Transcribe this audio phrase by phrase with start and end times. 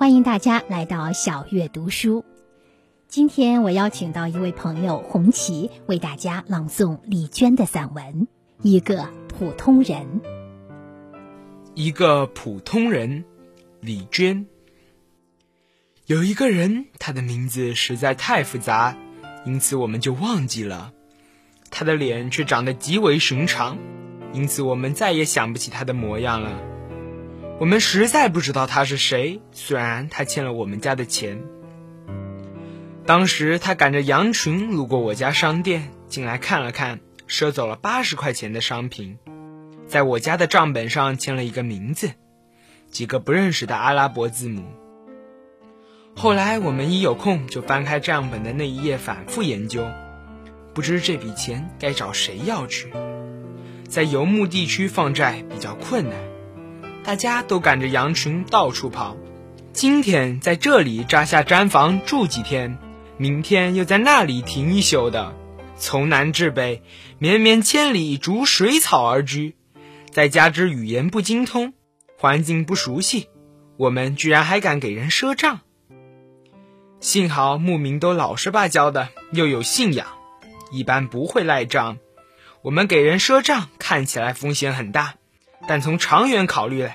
[0.00, 2.24] 欢迎大家来到小月读书。
[3.06, 8.02] 今天我邀请到一位朋友红旗，为大家朗诵李娟的散文
[8.62, 10.00] 《一个普通人》。
[11.74, 13.26] 一个普通人，
[13.82, 14.46] 李娟。
[16.06, 18.96] 有一个人，他的名字实在太复杂，
[19.44, 20.94] 因此我们就忘记了。
[21.70, 23.76] 他的脸却长得极为寻常，
[24.32, 26.58] 因此我们再也想不起他的模样了。
[27.60, 31.42] 我们实在不知道他是谁，虽然他欠了我们家的钱。
[33.04, 39.18] 当时他赶着羊群路过我家商店，进来看了看，赊走了八十块钱的商品，
[39.86, 42.12] 在我家的账本上签了一个名字，
[42.90, 44.64] 几个不认识的阿拉伯字母。
[46.16, 49.86] 后来我们一有空就翻开账本的那一页，反复研究，
[50.72, 52.90] 不知这笔钱该找谁要去。
[53.86, 56.16] 在游牧地区放债比较困难。
[57.02, 59.16] 大家都赶着羊群到处跑，
[59.72, 62.78] 今天在这里扎下毡房住几天，
[63.16, 65.34] 明天又在那里停一宿的，
[65.76, 66.82] 从南至北，
[67.18, 69.56] 绵绵千里逐水草而居。
[70.10, 71.72] 再加之语言不精通，
[72.18, 73.28] 环境不熟悉，
[73.76, 75.60] 我们居然还敢给人赊账。
[77.00, 80.06] 幸好牧民都老实巴交的，又有信仰，
[80.70, 81.96] 一般不会赖账。
[82.62, 85.14] 我们给人赊账看起来风险很大。
[85.68, 86.88] 但从长远考虑，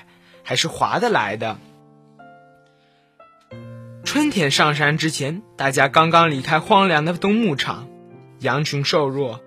[0.46, 1.58] 还是划得来的。
[4.04, 7.88] 春天上山之前，大家刚刚离开荒凉的冬牧场，
[8.38, 9.40] 羊群瘦弱，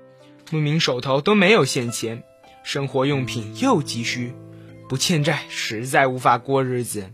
[0.51, 2.23] 牧民手头都没有现钱，
[2.63, 4.33] 生活用品又急需，
[4.89, 7.09] 不欠债实在无法过日子。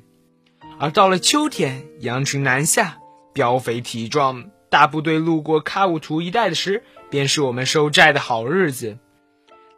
[0.80, 2.98] 而到了秋天，羊群南下，
[3.36, 8.98] 膘肥体壮，大部队路过喀武图一带的时，便是我们收债的好日子。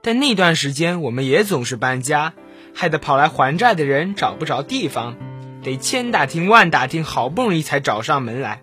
[0.02, 2.34] 但那段时间，我们也总是搬家，
[2.80, 5.18] 害得跑来还债的人找不着地方，
[5.64, 8.62] 得千打听万打听，好不容易才找上门来。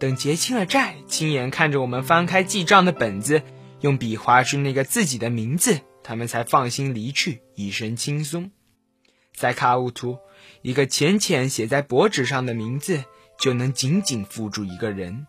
[0.00, 3.42] 等结清了债，亲眼看着我们翻开记账的本子，
[3.80, 8.50] 用笔划出那个自己的名字，他们才放心离去，一身轻松。
[9.36, 10.18] 在卡乌图，
[10.62, 13.04] 一个浅浅写在薄纸上的名字，
[13.38, 15.28] 就能紧紧缚住一个人。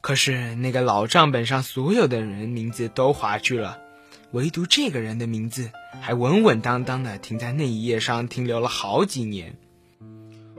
[0.00, 3.78] 可是那个老账本上所有的人名字都划去了，
[4.32, 9.56] 唯独这个人的名字还稳稳当当的停在那一页上，停留了好几年。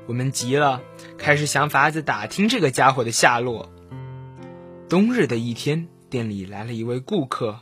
[0.07, 0.81] 我们急了，
[1.19, 3.72] 开始想法子打听这个家伙的下落。
[4.90, 7.59] 冬日的一天，店里来了一位顾客，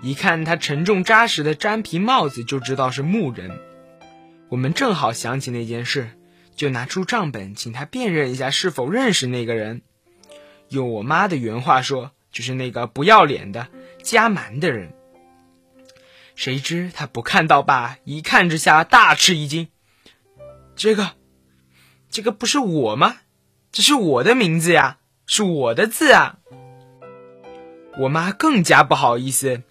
[0.00, 3.50] 一看他沉重扎实的毡皮帽子，就知道是牧人。
[4.48, 6.10] 我们正好想起那件事，
[6.54, 9.82] 就拿出账本，请他辨认一下是否认识那个人。
[10.68, 13.66] 用我妈的原话说，就是那个不要脸的
[14.04, 14.92] 加蛮的人。
[16.36, 19.68] 谁知他不看到罢，一看之下大吃一惊。
[20.76, 21.12] 这个，
[22.10, 23.16] 这个不是我吗？
[23.72, 26.38] 这是我的名字呀，是我的字啊！
[27.98, 29.62] 我妈更加不好意思，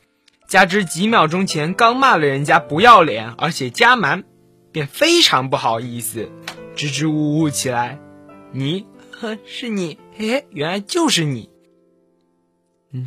[0.47, 4.23] 加之几秒钟前刚骂了人家不要脸，而且加蛮，
[4.71, 6.31] 便非常不好意思，
[6.75, 7.99] 支支吾吾起来。
[8.51, 8.85] 你。
[9.11, 11.49] 呵， 是你，嘿嘿，原来就是你。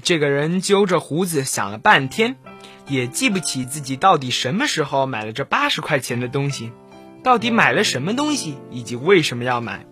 [0.03, 2.37] 这个人揪着胡子想了半天，
[2.87, 6.73] 也记不起自己到底什么时候买了这八十块钱的东西，
[7.23, 9.87] 到底买了什么东西，以及为什么要买。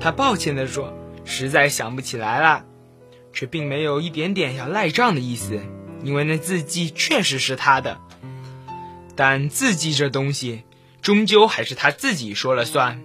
[0.00, 0.92] 他抱歉地说
[1.24, 2.64] ：“实在想不起来了。”
[3.34, 5.60] 却并没有一点点要赖账的意思，
[6.02, 7.98] 因为那字迹确实是他的。
[9.16, 10.64] 但字迹这东西，
[11.00, 13.02] 终究还是他自己说了算。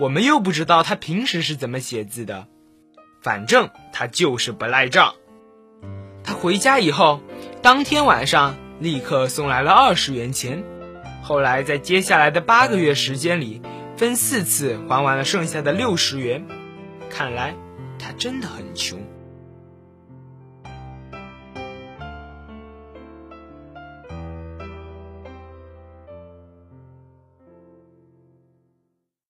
[0.00, 2.46] 我们又不知道他平时是怎么写字的，
[3.22, 5.14] 反正他就是不赖账。
[6.36, 7.20] 回家以后，
[7.62, 10.62] 当天晚上立刻送来了二十元钱，
[11.22, 13.62] 后来在接下来的八个月时间里，
[13.96, 16.46] 分四次还完了剩下的六十元。
[17.10, 17.54] 看来
[17.98, 19.00] 他真的很穷。